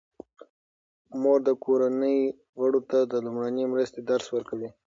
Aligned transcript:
مور 1.21 1.39
د 1.47 1.49
کورنۍ 1.63 2.19
غړو 2.61 2.81
ته 2.89 2.99
د 3.11 3.13
لومړنۍ 3.25 3.63
مرستې 3.73 3.99
درس 4.09 4.27
ورکوي. 4.35 4.69